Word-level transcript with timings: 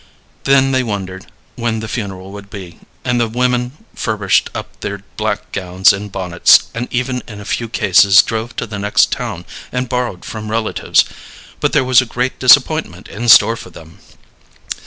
Then 0.45 0.71
they 0.71 0.81
wondered 0.81 1.27
when 1.55 1.79
the 1.79 1.87
funeral 1.87 2.31
would 2.31 2.49
be, 2.49 2.79
and 3.05 3.21
the 3.21 3.27
women 3.27 3.85
furbished 3.93 4.49
up 4.55 4.79
their 4.79 5.03
black 5.15 5.51
gowns 5.51 5.93
and 5.93 6.11
bonnets, 6.11 6.63
and 6.73 6.87
even 6.89 7.21
in 7.27 7.39
a 7.39 7.45
few 7.45 7.69
cases 7.69 8.23
drove 8.23 8.55
to 8.55 8.65
the 8.65 8.79
next 8.79 9.11
town 9.11 9.45
and 9.71 9.87
borrowed 9.87 10.25
from 10.25 10.49
relatives; 10.49 11.05
but 11.59 11.71
there 11.73 11.83
was 11.83 12.01
a 12.01 12.07
great 12.07 12.39
disappointment 12.39 13.09
in 13.09 13.29
store 13.29 13.55
for 13.55 13.69
them. 13.69 13.99